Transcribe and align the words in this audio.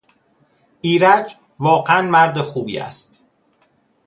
ایرج 0.81 1.35
واقعا 1.59 2.01
مردخوبی 2.01 2.79
است. 2.79 3.19